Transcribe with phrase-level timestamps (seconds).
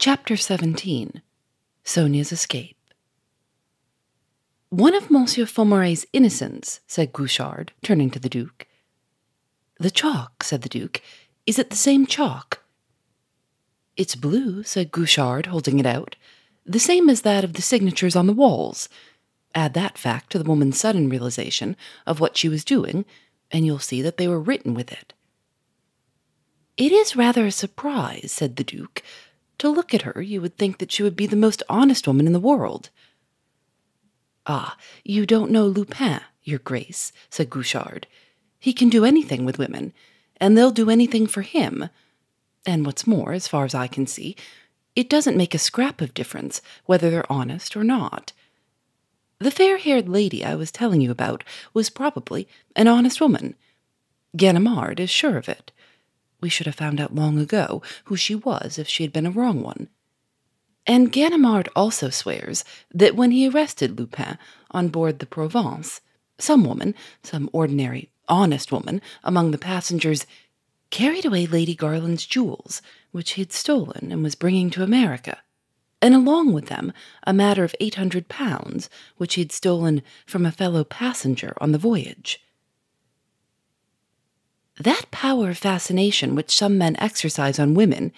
[0.00, 1.20] Chapter 17
[1.84, 2.78] Sonia's Escape
[4.70, 8.66] One of Monsieur Formery's innocents, said Guerchard, turning to the Duke.
[9.78, 11.02] The chalk, said the Duke.
[11.44, 12.62] Is it the same chalk?
[13.94, 16.16] It's blue, said Guerchard, holding it out.
[16.64, 18.88] The same as that of the signatures on the walls.
[19.54, 21.76] Add that fact to the woman's sudden realization
[22.06, 23.04] of what she was doing,
[23.50, 25.12] and you'll see that they were written with it.
[26.78, 29.02] It is rather a surprise, said the Duke,
[29.60, 32.26] to look at her, you would think that she would be the most honest woman
[32.26, 32.90] in the world.
[34.46, 38.06] Ah, you don't know Lupin, your grace, said Guerchard.
[38.58, 39.92] He can do anything with women,
[40.38, 41.88] and they'll do anything for him.
[42.66, 44.36] And what's more, as far as I can see,
[44.96, 48.32] it doesn't make a scrap of difference whether they're honest or not.
[49.38, 52.46] The fair haired lady I was telling you about was probably
[52.76, 53.54] an honest woman.
[54.36, 55.72] Ganimard is sure of it.
[56.40, 59.30] We should have found out long ago who she was if she had been a
[59.30, 59.88] wrong one.
[60.86, 64.38] And Ganimard also swears that when he arrested Lupin
[64.70, 66.00] on board the Provence,
[66.38, 70.26] some woman, some ordinary, honest woman, among the passengers,
[70.90, 75.38] carried away Lady Garland's jewels, which he had stolen and was bringing to America,
[76.02, 76.92] and along with them
[77.24, 81.72] a matter of eight hundred pounds, which he had stolen from a fellow passenger on
[81.72, 82.42] the voyage.
[84.80, 88.12] That power of fascination which some men exercise on women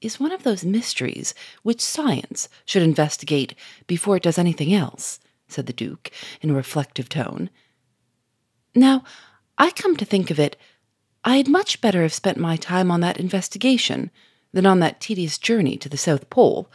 [0.00, 1.34] is one of those mysteries
[1.64, 3.56] which science should investigate
[3.88, 7.50] before it does anything else, said the Duke in a reflective tone.
[8.76, 9.02] Now,
[9.58, 10.56] I come to think of it,
[11.24, 14.12] I had much better have spent my time on that investigation
[14.52, 16.70] than on that tedious journey to the South Pole.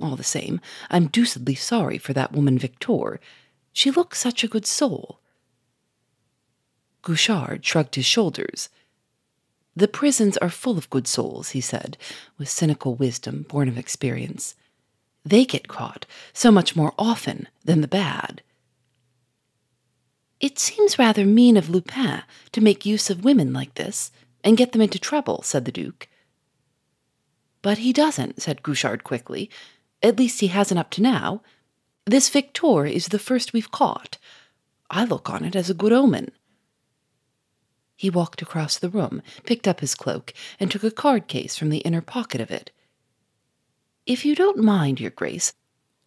[0.00, 3.18] All the same, I'm deucedly sorry for that woman Victor.
[3.72, 5.18] She looks such a good soul.
[7.02, 8.68] Guerchard shrugged his shoulders.
[9.74, 11.96] The prisons are full of good souls, he said,
[12.38, 14.54] with cynical wisdom born of experience.
[15.24, 18.42] They get caught so much more often than the bad.
[20.40, 24.10] It seems rather mean of Lupin to make use of women like this
[24.42, 26.08] and get them into trouble, said the Duke.
[27.62, 29.48] But he doesn't, said Guerchard quickly.
[30.02, 31.42] At least he hasn't up to now.
[32.06, 34.18] This Victor is the first we've caught.
[34.90, 36.32] I look on it as a good omen.
[38.02, 41.70] He walked across the room, picked up his cloak, and took a card case from
[41.70, 42.72] the inner pocket of it.
[44.06, 45.52] If you don't mind, Your Grace,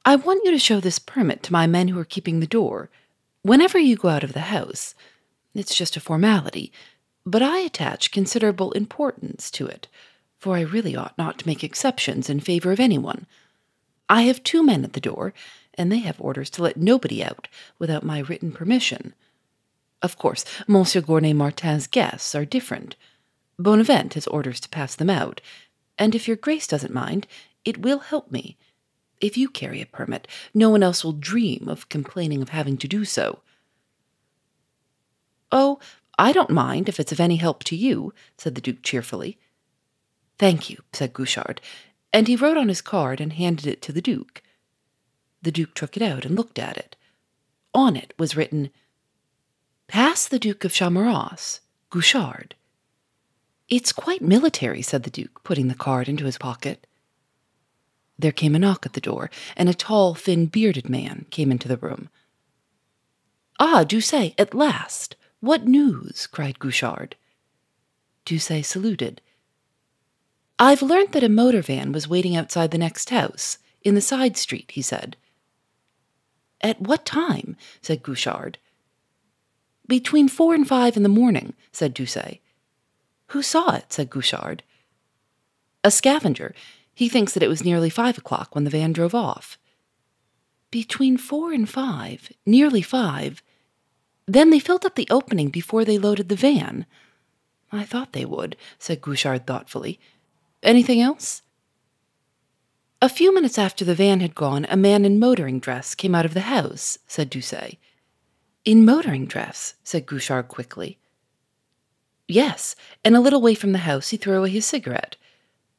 [0.03, 2.89] I want you to show this permit to my men who are keeping the door.
[3.43, 4.93] Whenever you go out of the house,
[5.53, 6.69] it's just a formality,
[7.25, 9.87] but I attach considerable importance to it,
[10.37, 13.25] for I really ought not to make exceptions in favor of anyone.
[14.09, 15.33] I have two men at the door,
[15.75, 17.47] and they have orders to let nobody out
[17.79, 19.13] without my written permission.
[20.05, 22.95] Of course, Monsieur Gournay Martin's guests are different.
[23.57, 25.41] Bonavent has orders to pass them out,
[25.97, 27.25] and if your grace doesn't mind,
[27.63, 28.55] it will help me.
[29.19, 32.87] If you carry a permit, no one else will dream of complaining of having to
[32.87, 33.39] do so.
[35.51, 35.79] Oh,
[36.19, 39.39] I don't mind if it's of any help to you, said the Duke cheerfully.
[40.37, 41.61] Thank you, said Guerchard,
[42.13, 44.43] and he wrote on his card and handed it to the Duke.
[45.41, 46.95] The Duke took it out and looked at it.
[47.73, 48.69] On it was written,
[49.87, 51.59] Pass the Duke of Charmerace,
[51.91, 52.55] Guerchard.
[53.69, 56.87] It's quite military, said the Duke, putting the card into his pocket.
[58.17, 61.67] There came a knock at the door, and a tall, thin, bearded man came into
[61.67, 62.09] the room.
[63.59, 65.15] Ah, Doucet, at last!
[65.39, 66.27] What news?
[66.27, 67.15] cried Guerchard.
[68.25, 69.21] Doucet saluted.
[70.57, 74.35] I've learnt that a motor van was waiting outside the next house, in the side
[74.35, 75.15] street, he said.
[76.61, 77.55] At what time?
[77.81, 78.57] said Guerchard.
[79.87, 82.39] Between four and five in the morning, said Doucet.
[83.27, 83.93] Who saw it?
[83.93, 84.63] said Guerchard.
[85.83, 86.55] A scavenger.
[86.93, 89.57] He thinks that it was nearly five o'clock when the van drove off.
[90.71, 93.43] Between four and five, nearly five.
[94.25, 96.85] Then they filled up the opening before they loaded the van.
[97.71, 99.99] I thought they would, said Guerchard thoughtfully.
[100.63, 101.43] Anything else?
[103.01, 106.25] A few minutes after the van had gone, a man in motoring dress came out
[106.25, 107.77] of the house, said Doucet.
[108.65, 110.97] In motoring dress, said Guerchard quickly.
[112.27, 115.15] Yes, and a little way from the house he threw away his cigarette.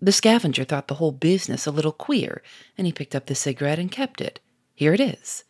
[0.00, 2.42] The scavenger thought the whole business a little queer,
[2.78, 4.38] and he picked up the cigarette and kept it.
[4.74, 5.42] Here it is.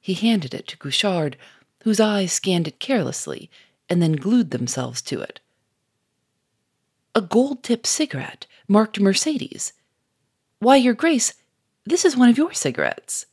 [0.00, 1.36] He handed it to Guerchard,
[1.82, 3.50] whose eyes scanned it carelessly
[3.88, 5.40] and then glued themselves to it.
[7.16, 9.72] A gold tipped cigarette marked Mercedes.
[10.60, 11.34] Why, Your Grace,
[11.84, 13.26] this is one of your cigarettes.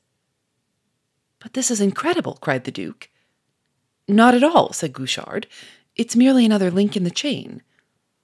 [1.40, 3.10] But this is incredible, cried the Duke.
[4.08, 5.48] Not at all, said Guerchard.
[5.96, 7.62] It's merely another link in the chain.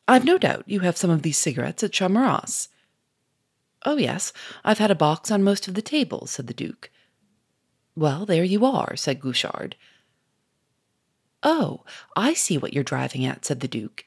[0.08, 2.68] I've no doubt you have some of these cigarettes at Charmerace.
[3.86, 4.34] Oh, yes,
[4.64, 6.90] I've had a box on most of the tables, said the Duke.
[7.96, 9.76] Well, there you are, said Guerchard.
[11.44, 11.84] Oh,
[12.16, 14.04] I see what you're driving at, said the Duke.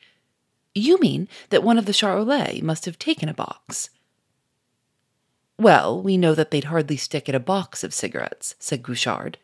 [0.75, 3.91] You mean that one of the Charolais must have taken a box.
[5.59, 9.39] Well, we know that they'd hardly stick at a box of cigarettes, said Guerchard.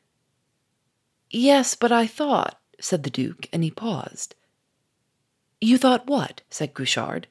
[1.28, 4.36] Yes, but I thought, said the Duke, and he paused.
[5.60, 6.42] You thought what?
[6.50, 7.26] said Guerchard.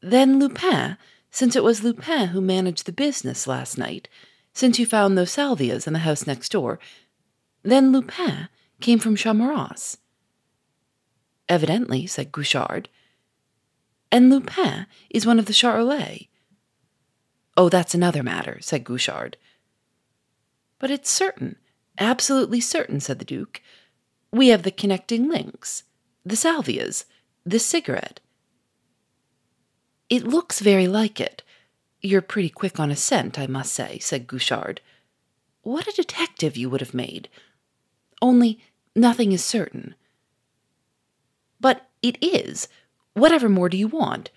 [0.00, 0.96] Then Lupin,
[1.30, 4.08] since it was Lupin who managed the business last night,
[4.52, 6.80] since you found those salvias in the house next door,
[7.62, 8.48] then Lupin
[8.80, 9.98] came from Charmerace.
[11.48, 12.88] Evidently, said Guerchard.
[14.10, 16.28] And Lupin is one of the Charolais.
[17.56, 19.36] Oh, that's another matter, said Guerchard.
[20.78, 21.56] But it's certain,
[21.98, 23.62] absolutely certain, said the Duke.
[24.30, 25.84] We have the connecting links,
[26.24, 27.06] the salvias,
[27.44, 28.20] the cigarette.
[30.10, 31.42] It looks very like it.
[32.02, 34.80] You're pretty quick on a scent, I must say, said Guerchard.
[35.62, 37.28] What a detective you would have made.
[38.20, 38.60] Only
[38.94, 39.94] nothing is certain.
[41.58, 42.68] But it is.
[43.14, 44.30] Whatever more do you want?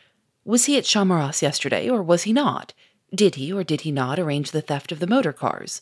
[0.46, 2.74] Was he at Charmerace yesterday, or was he not?
[3.14, 5.82] Did he or did he not arrange the theft of the motor cars?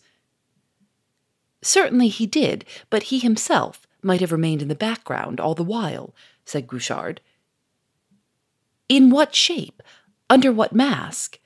[1.61, 6.13] Certainly he did, but he himself might have remained in the background all the while,
[6.45, 7.19] said Guerchard.
[8.87, 9.83] In what shape?
[10.29, 11.39] Under what mask?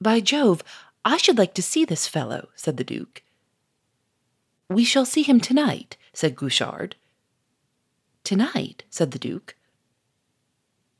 [0.00, 0.62] By Jove,
[1.04, 3.22] I should like to see this fellow, said the Duke.
[4.68, 6.96] We shall see him tonight, said Guerchard.
[8.24, 9.56] Tonight, said the Duke.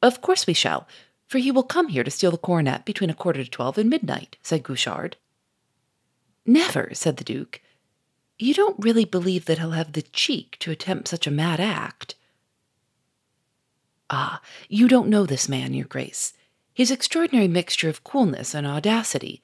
[0.02, 0.87] Of course we shall
[1.26, 3.90] for he will come here to steal the coronet between a quarter to twelve and
[3.90, 5.17] midnight, said Guerchard.
[6.44, 7.61] Never, said the Duke.
[8.38, 12.14] You don't really believe that he'll have the cheek to attempt such a mad act.
[14.08, 16.32] Ah, you don't know this man, Your Grace.
[16.73, 19.43] His extraordinary mixture of coolness and audacity.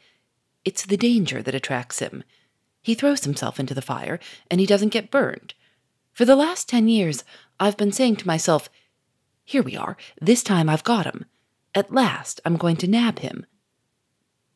[0.64, 2.22] It's the danger that attracts him.
[2.82, 4.20] He throws himself into the fire,
[4.50, 5.54] and he doesn't get burned.
[6.12, 7.24] For the last ten years,
[7.58, 8.68] I've been saying to myself,
[9.44, 11.24] Here we are, this time I've got him.
[11.74, 13.46] At last I'm going to nab him.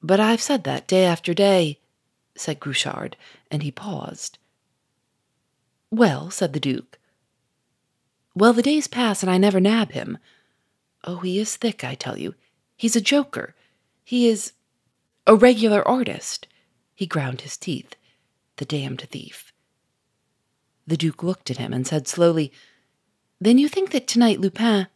[0.02, 1.80] But I've said that day after day,
[2.36, 3.16] said Guerchard,
[3.50, 4.38] and he paused.
[5.90, 6.98] Well, said the Duke.
[8.34, 10.18] Well, the days pass and I never nab him.
[11.04, 12.34] Oh, he is thick, I tell you.
[12.76, 13.54] He's a joker.
[14.04, 14.52] He is
[15.26, 16.46] a regular artist.
[16.94, 17.96] He ground his teeth.
[18.56, 19.52] The damned thief.
[20.86, 22.52] The Duke looked at him and said slowly,
[23.40, 24.88] Then you think that tonight Lupin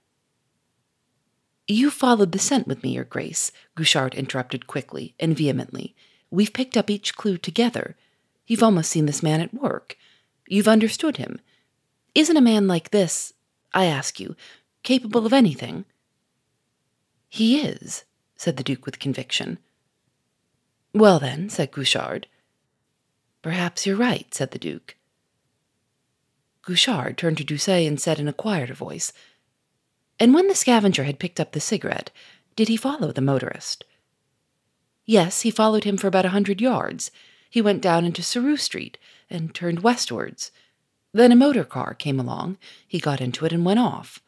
[1.66, 5.94] you followed the scent with me, Your Grace, Guerchard interrupted quickly and vehemently.
[6.30, 7.96] We've picked up each clue together.
[8.46, 9.96] You've almost seen this man at work.
[10.48, 11.40] You've understood him.
[12.14, 13.34] Isn't a man like this,
[13.72, 14.34] I ask you,
[14.82, 15.84] capable of anything?
[17.28, 18.04] He is,
[18.36, 19.58] said the Duke with conviction.
[20.92, 22.26] Well, then, said Guerchard.
[23.42, 24.96] Perhaps you're right, said the Duke.
[26.62, 29.12] Guerchard turned to Doucet and said in a quieter voice,
[30.20, 32.10] and when the scavenger had picked up the cigarette,
[32.54, 33.84] did he follow the motorist?
[35.06, 37.10] Yes, he followed him for about a hundred yards.
[37.48, 38.98] He went down into Carew Street
[39.30, 40.52] and turned westwards.
[41.12, 42.58] Then a motor car came along.
[42.86, 44.20] He got into it and went off.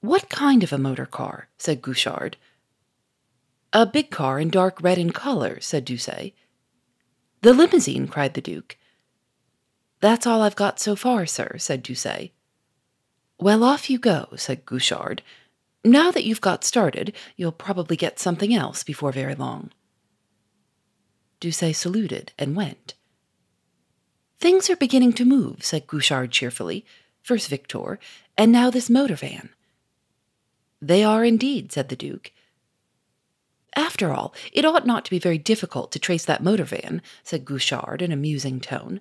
[0.00, 1.48] What kind of a motor car?
[1.58, 2.36] said Guerchard.
[3.72, 6.32] A big car in dark red in color, said Doucet.
[7.42, 8.76] The limousine, cried the Duke.
[10.00, 12.30] That's all I've got so far, sir, said Doucet.
[13.38, 15.22] Well, off you go, said Guerchard.
[15.84, 19.70] Now that you've got started, you'll probably get something else before very long.
[21.40, 22.94] Doucet saluted and went.
[24.38, 26.84] Things are beginning to move, said Guerchard cheerfully.
[27.22, 27.98] First Victor,
[28.38, 29.50] and now this motor van.
[30.80, 32.30] They are indeed, said the Duke.
[33.74, 37.44] After all, it ought not to be very difficult to trace that motor van, said
[37.44, 39.00] Guerchard in a musing tone.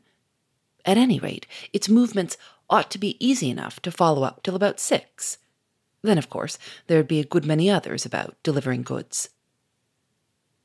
[0.85, 2.37] At any rate, its movements
[2.69, 5.37] ought to be easy enough to follow up till about six.
[6.01, 6.57] Then, of course,
[6.87, 9.29] there'd be a good many others about delivering goods.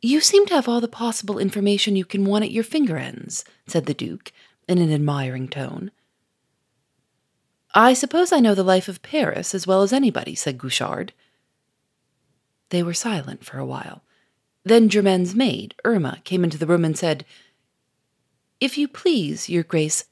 [0.02, 3.44] You seem to have all the possible information you can want at your finger ends,
[3.66, 4.32] said the Duke,
[4.68, 5.90] in an admiring tone.
[7.74, 11.12] I suppose I know the life of Paris as well as anybody, said Guerchard.
[12.70, 14.02] They were silent for a while.
[14.64, 17.24] Then Germaine's maid, Irma, came into the room and said,
[18.58, 20.04] If you please, Your Grace,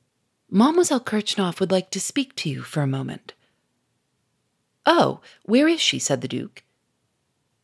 [0.51, 3.35] Mademoiselle Kritchnoff would like to speak to you for a moment.
[4.87, 5.99] Oh, where is she?
[5.99, 6.63] said the Duke.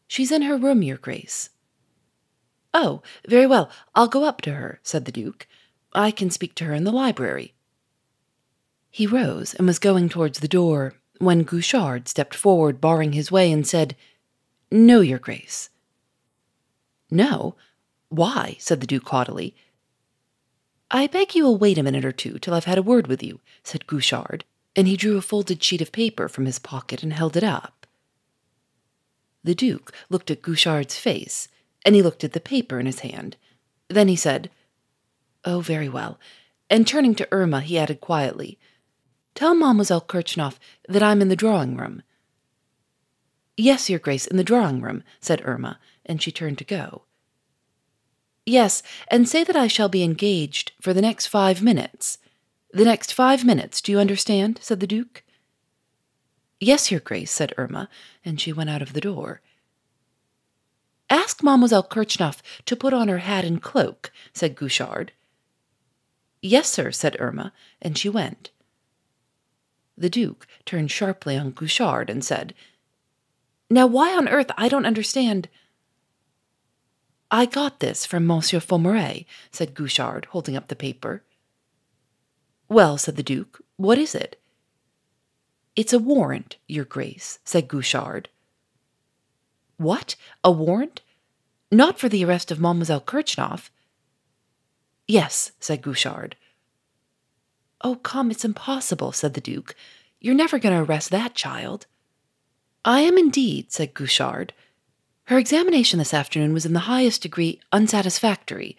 [0.07, 1.49] She's in her room, Your Grace.
[2.75, 3.71] Oh, very well.
[3.95, 5.47] I'll go up to her, said the Duke.
[5.95, 7.55] I can speak to her in the library.
[8.91, 13.51] He rose and was going towards the door when Guerchard stepped forward, barring his way,
[13.51, 13.97] and said,
[14.71, 15.71] No, Your Grace.
[17.11, 17.55] No?
[18.09, 18.57] Why?
[18.59, 19.55] said the Duke haughtily.
[20.91, 23.23] I beg you will wait a minute or two till I've had a word with
[23.23, 24.45] you, said Guerchard,
[24.77, 27.87] and he drew a folded sheet of paper from his pocket and held it up.
[29.43, 31.49] The Duke looked at Guerchard's face,
[31.85, 33.37] and he looked at the paper in his hand.
[33.89, 34.51] Then he said,
[35.45, 36.19] Oh, very well.
[36.71, 38.59] And turning to Irma, he added quietly,
[39.35, 42.03] Tell Mademoiselle Kritchnoff that I'm in the drawing room.
[43.57, 47.03] Yes, Your Grace, in the drawing room, said Irma, and she turned to go.
[48.47, 52.19] Yes, and say that I shall be engaged for the next five minutes.
[52.73, 54.59] The next five minutes, do you understand?
[54.61, 55.23] said the Duke.
[56.61, 57.89] Yes, Your Grace, said Irma,
[58.25, 59.41] and she went out of the door.
[61.11, 65.13] Ask Mademoiselle Kritchnoff to put on her hat and cloak, said Guerchard.
[66.43, 68.51] Yes, sir, said Irma, and she went.
[69.97, 72.55] The Duke turned sharply on Guerchard and said,
[73.71, 75.49] Now why on earth I don't understand.
[77.35, 81.25] I got this from Monsieur Formery, said Guerchard, holding up the paper.
[82.69, 84.41] Well, said the Duke, what is it?
[85.75, 88.29] It's a warrant, Your Grace, said Guerchard.
[89.79, 90.15] What?
[90.45, 91.01] A warrant?
[91.73, 93.69] Not for the arrest of Mademoiselle Kritchnoff?
[95.09, 96.37] Yes, said Guerchard.
[97.81, 99.75] Oh, come, it's impossible, said the Duke.
[100.21, 101.87] You're never going to arrest that child.
[102.85, 104.53] I am indeed, said Guerchard.
[105.27, 108.77] Her examination this afternoon was in the highest degree unsatisfactory.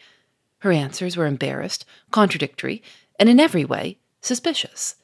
[0.60, 2.84] Her answers were embarrassed, contradictory,
[3.20, 4.96] and in every way suspicious.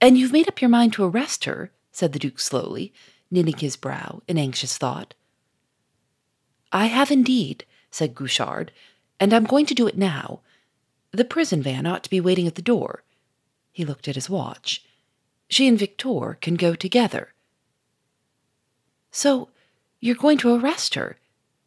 [0.00, 2.92] And you've made up your mind to arrest her, said the Duke slowly,
[3.30, 5.14] knitting his brow in anxious thought.
[6.72, 8.72] I have indeed, said Guerchard,
[9.20, 10.40] and I'm going to do it now.
[11.12, 13.02] The prison van ought to be waiting at the door.
[13.72, 14.84] He looked at his watch.
[15.48, 17.32] She and Victor can go together.
[19.10, 19.48] So,
[20.00, 21.18] you're going to arrest her?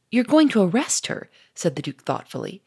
[0.10, 2.62] You're going to arrest her, said the Duke thoughtfully,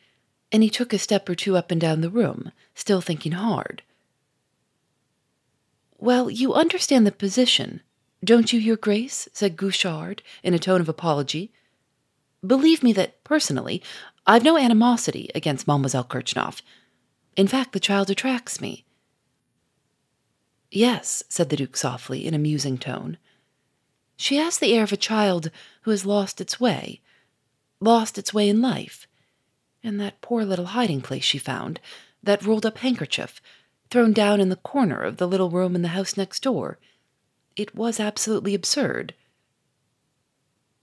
[0.50, 3.82] and he took a step or two up and down the room, still thinking hard.
[5.98, 7.80] Well, you understand the position,
[8.22, 9.28] don't you, Your Grace?
[9.32, 11.52] said Guerchard in a tone of apology.
[12.46, 13.82] Believe me that, personally,
[14.26, 16.62] I've no animosity against Mademoiselle Kritchnoff.
[17.36, 18.84] In fact, the child attracts me.
[20.70, 23.18] Yes, said the Duke softly, in a musing tone.
[24.16, 25.50] She has the air of a child
[25.82, 27.00] who has lost its way,
[27.80, 29.06] lost its way in life.
[29.82, 31.80] And that poor little hiding place she found,
[32.22, 33.42] that rolled up handkerchief,
[33.90, 36.78] thrown down in the corner of the little room in the house next door,
[37.56, 39.14] it was absolutely absurd.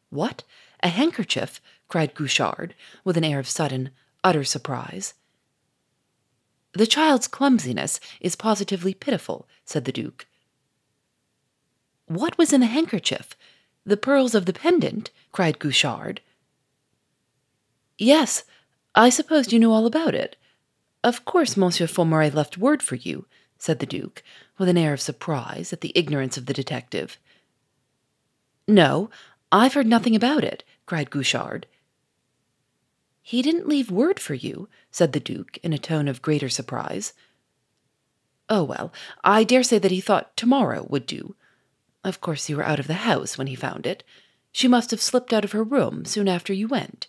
[0.09, 0.43] What?
[0.83, 1.61] A handkerchief?
[1.87, 2.73] cried Guerchard,
[3.03, 3.89] with an air of sudden,
[4.23, 5.13] utter surprise.
[6.73, 10.25] The child's clumsiness is positively pitiful, said the Duke.
[12.11, 13.37] What was in the handkerchief?
[13.85, 15.11] The pearls of the pendant?
[15.31, 16.19] cried Guerchard.
[17.97, 18.43] Yes,
[18.93, 20.35] I supposed you knew all about it.
[21.05, 23.27] Of course, Monsieur Formery left word for you,
[23.57, 24.23] said the Duke,
[24.57, 27.17] with an air of surprise at the ignorance of the detective.
[28.67, 29.09] No,
[29.49, 31.65] I've heard nothing about it, cried Guerchard.
[33.21, 37.13] He didn't leave word for you, said the Duke in a tone of greater surprise.
[38.49, 38.91] Oh, well,
[39.23, 41.35] I dare say that he thought tomorrow would do.
[42.03, 44.03] Of course, you were out of the house when he found it.
[44.51, 47.07] She must have slipped out of her room soon after you went.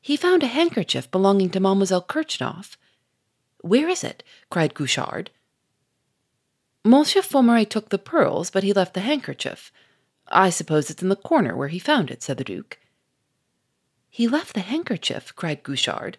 [0.00, 2.76] He found a handkerchief belonging to Mademoiselle Kritchnoff.
[3.60, 4.22] Where is it?
[4.50, 5.30] cried Guerchard.
[6.84, 9.72] Monsieur Formery took the pearls, but he left the handkerchief.
[10.28, 12.78] I suppose it's in the corner where he found it, said the Duke.
[14.10, 16.18] He left the handkerchief, cried Guerchard.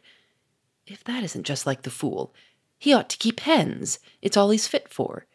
[0.87, 2.33] If that isn't just like the fool,
[2.79, 3.99] he ought to keep hens.
[4.21, 5.27] It's all he's fit for.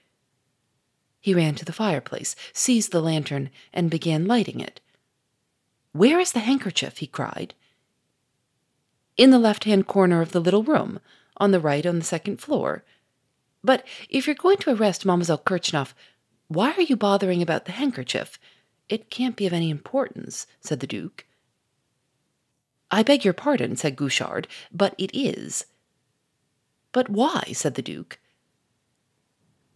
[1.20, 4.80] He ran to the fireplace, seized the lantern, and began lighting it.
[5.92, 6.98] Where is the handkerchief?
[6.98, 7.54] he cried.
[9.16, 11.00] In the left hand corner of the little room,
[11.36, 12.84] on the right on the second floor.
[13.64, 15.92] But if you're going to arrest Mademoiselle Kritchnoff,
[16.48, 18.38] why are you bothering about the handkerchief?
[18.88, 21.26] It can't be of any importance, said the Duke.
[22.90, 25.66] I beg your pardon, said Guerchard, but it is.
[26.92, 27.52] But why?
[27.52, 28.18] said the Duke.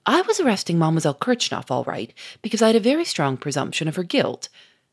[0.07, 3.97] I was arresting Mademoiselle Kritchnoff, all right, because I had a very strong presumption of
[3.97, 4.49] her guilt,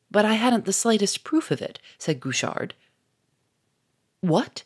[0.09, 2.73] but I hadn't the slightest proof of it, said Guerchard.
[4.21, 4.63] What?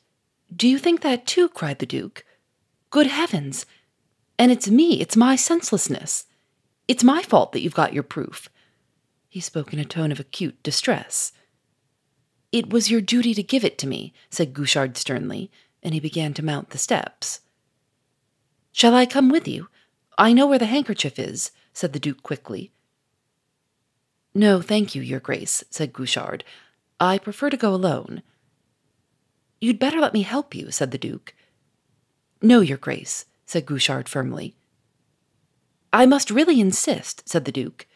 [0.55, 1.49] Do you think that too?
[1.49, 2.25] cried the Duke.
[2.91, 3.65] Good heavens!
[4.37, 6.25] And it's me, it's my senselessness.
[6.87, 8.49] It's my fault that you've got your proof.
[9.27, 11.31] He spoke in a tone of acute distress.
[12.51, 16.33] It was your duty to give it to me, said Guerchard sternly, and he began
[16.35, 17.41] to mount the steps.
[18.71, 19.67] Shall I come with you?
[20.17, 22.71] I know where the handkerchief is, said the Duke quickly.
[24.33, 26.43] No, thank you, Your Grace, said Guerchard.
[26.99, 28.21] I prefer to go alone.
[29.59, 31.33] You'd better let me help you, said the Duke.
[32.41, 34.55] No, Your Grace, said Guerchard firmly.
[35.91, 37.87] I must really insist, said the Duke.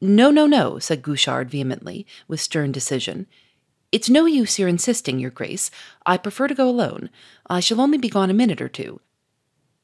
[0.00, 3.26] No, no, no, said Guerchard vehemently, with stern decision.
[3.92, 5.70] It's no use your insisting, Your Grace.
[6.06, 7.10] I prefer to go alone.
[7.48, 9.00] I shall only be gone a minute or two.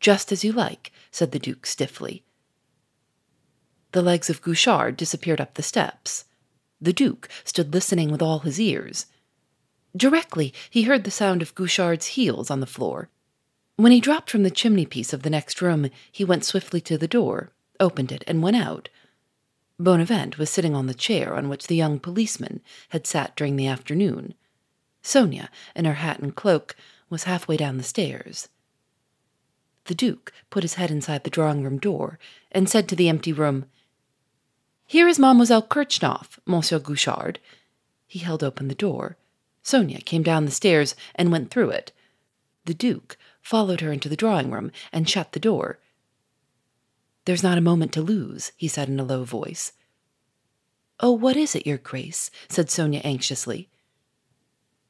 [0.07, 2.23] Just as you like, said the Duke stiffly.
[3.91, 6.27] The legs of Guerchard disappeared up the steps.
[6.81, 9.07] The Duke stood listening with all his ears.
[9.97, 13.09] Directly he heard the sound of Guerchard's heels on the floor.
[13.75, 16.97] When he dropped from the chimney piece of the next room, he went swiftly to
[16.97, 18.89] the door, opened it, and went out.
[19.77, 22.61] Bonavent was sitting on the chair on which the young policeman
[22.91, 24.35] had sat during the afternoon.
[25.03, 26.77] Sonia, in her hat and cloak,
[27.11, 28.49] was halfway down the stairs.
[29.87, 32.19] The Duke put his head inside the drawing room door
[32.51, 33.67] and said to the empty room,
[34.87, 37.39] Here is Mademoiselle Kritchnoff, Monsieur Guerchard.
[38.07, 39.17] He held open the door.
[39.63, 41.93] Sonia came down the stairs and went through it.
[42.65, 45.79] The Duke followed her into the drawing room and shut the door.
[47.25, 49.73] There's not a moment to lose, he said in a low voice.
[50.99, 52.31] Oh, what is it, Your Grace?
[52.49, 53.69] said Sonia anxiously.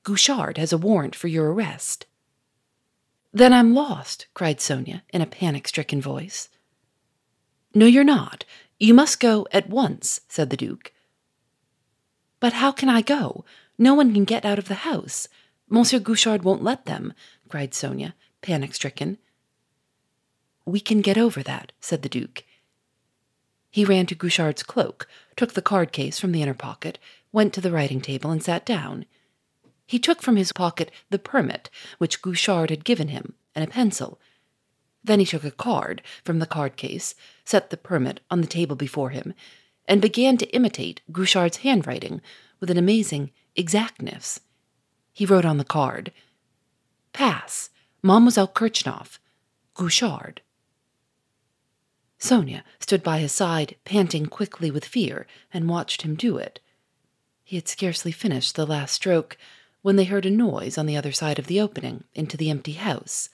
[0.05, 2.07] Guerchard has a warrant for your arrest.
[3.37, 6.49] Then I'm lost, cried Sonia in a panic stricken voice.
[7.75, 8.47] No, you're not.
[8.79, 10.91] You must go at once, said the Duke.
[12.41, 13.45] But how can I go?
[13.77, 15.29] No one can get out of the house.
[15.69, 17.13] Monsieur Guerchard won't let them,
[17.51, 19.19] cried Sonia, panic stricken.
[20.65, 22.43] We can get over that, said the Duke.
[23.69, 26.99] He ran to Guerchard's cloak, took the card case from the inner pocket,
[27.33, 29.05] went to the writing table, and sat down.
[29.87, 34.21] He took from his pocket the permit which Guerchard had given him and a pencil.
[35.05, 38.75] Then he took a card from the card case, set the permit on the table
[38.75, 39.33] before him,
[39.87, 42.21] and began to imitate Guerchard's handwriting
[42.59, 44.41] with an amazing exactness.
[45.13, 46.13] He wrote on the card,
[47.13, 47.71] Pass,
[48.03, 49.19] Mademoiselle Kritchnoff,
[49.75, 50.41] Guerchard.
[52.19, 56.61] Sonia stood by his side, panting quickly with fear, and watched him do it.
[57.45, 59.37] He had scarcely finished the last stroke
[59.87, 62.73] when they heard a noise on the other side of the opening into the empty
[62.73, 63.29] house.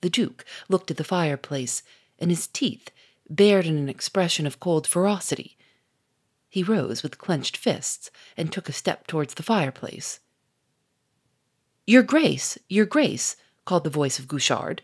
[0.00, 1.82] The Duke looked at the fireplace,
[2.18, 2.90] and his teeth
[3.28, 5.58] bared in an expression of cold ferocity.
[6.48, 10.20] He rose with clenched fists and took a step towards the fireplace.
[11.86, 14.80] Your Grace, Your Grace, called the voice of Guerchard.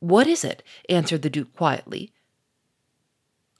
[0.00, 0.64] What is it?
[0.88, 2.12] answered the Duke quietly.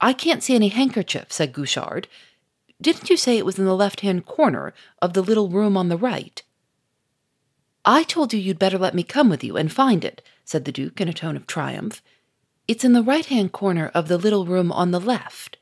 [0.01, 2.09] I can't see any handkerchief, said Guerchard.
[2.83, 5.88] Didn't you say it was in the left hand corner of the little room on
[5.88, 6.42] the right?
[7.85, 10.73] I told you you'd better let me come with you and find it, said the
[10.73, 12.03] Duke in a tone of triumph.
[12.66, 15.59] It's in the right hand corner of the little room on the left.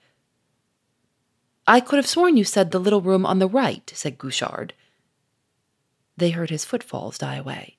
[1.66, 4.72] I could have sworn you said the little room on the right, said Guerchard.
[6.16, 7.76] They heard his footfalls die away.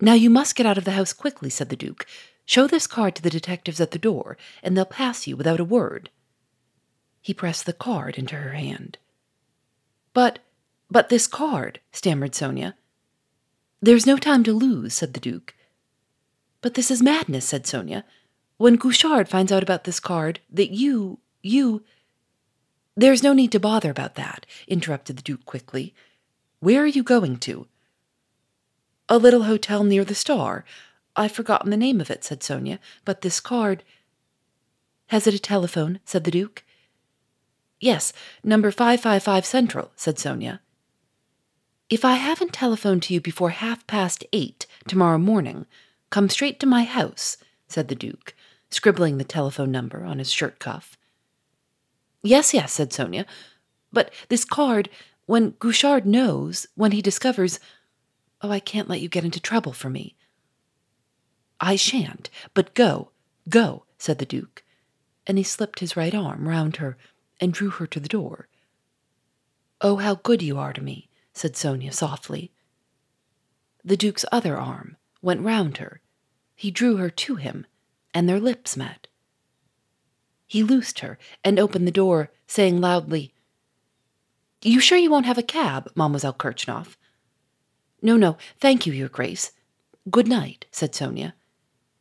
[0.00, 2.06] Now you must get out of the house quickly, said the Duke.
[2.46, 5.64] Show this card to the detectives at the door, and they'll pass you without a
[5.64, 6.08] word.
[7.20, 8.98] He pressed the card into her hand.
[10.12, 10.38] But,
[10.90, 12.74] but this card, stammered Sonia.
[13.80, 15.54] There's no time to lose, said the Duke.
[16.60, 18.04] But this is madness, said Sonia.
[18.56, 21.82] When Guerchard finds out about this card, that you, you.
[22.94, 25.94] There's no need to bother about that, interrupted the Duke quickly.
[26.58, 27.66] Where are you going to?
[29.08, 30.64] A little hotel near the Star.
[31.16, 33.82] I've forgotten the name of it, said Sonia, but this card.
[35.06, 36.00] Has it a telephone?
[36.04, 36.62] said the Duke.
[37.80, 38.12] Yes,
[38.44, 40.60] number 555 Central, said Sonia.
[41.88, 45.66] If I haven't telephoned to you before half past eight tomorrow morning,
[46.10, 48.34] come straight to my house, said the Duke,
[48.70, 50.98] scribbling the telephone number on his shirt cuff.
[52.22, 53.24] Yes, yes, said Sonia.
[53.92, 54.90] But this card,
[55.24, 57.58] when Guerchard knows, when he discovers,
[58.42, 60.16] Oh, I can't let you get into trouble for me.
[61.60, 63.10] I shan't, but go,
[63.48, 64.62] go, said the Duke,
[65.26, 66.96] and he slipped his right arm round her
[67.40, 68.48] and drew her to the door.
[69.80, 72.52] Oh, how good you are to me, said Sonia softly.
[73.82, 76.00] The Duke's other arm went round her.
[76.54, 77.66] He drew her to him
[78.12, 79.06] and their lips met.
[80.46, 83.32] He loosed her and opened the door, saying loudly,
[84.62, 86.96] You sure you won't have a cab, Mademoiselle Kritchnoff?
[88.02, 89.52] No, no, thank you, Your Grace.
[90.10, 91.34] Good night, said Sonia,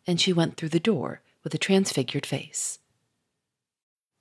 [0.08, 2.80] and she went through the door with a transfigured face.